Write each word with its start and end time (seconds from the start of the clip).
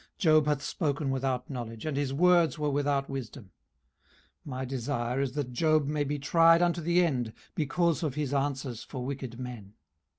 18:034:035 0.17 0.17
Job 0.17 0.45
hath 0.47 0.61
spoken 0.63 1.09
without 1.11 1.47
knowledge, 1.51 1.85
and 1.85 1.95
his 1.95 2.11
words 2.11 2.57
were 2.57 2.71
without 2.71 3.07
wisdom. 3.07 3.51
18:034:036 4.47 4.47
My 4.47 4.65
desire 4.65 5.21
is 5.21 5.31
that 5.33 5.53
Job 5.53 5.85
may 5.85 6.03
be 6.03 6.17
tried 6.17 6.63
unto 6.63 6.81
the 6.81 7.05
end 7.05 7.33
because 7.53 8.01
of 8.01 8.15
his 8.15 8.33
answers 8.33 8.83
for 8.83 9.05
wicked 9.05 9.39
men. 9.39 9.75